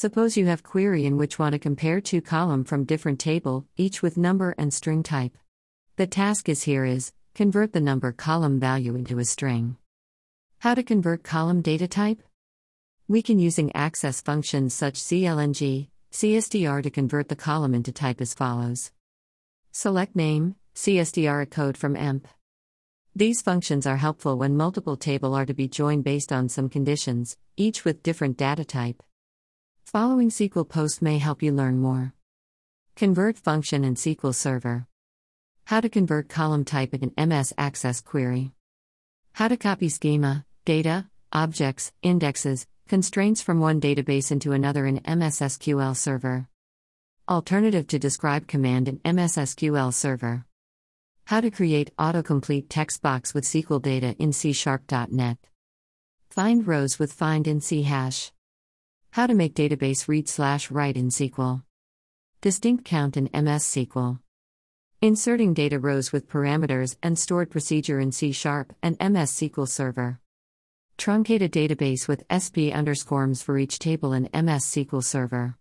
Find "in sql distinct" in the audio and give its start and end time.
60.96-62.84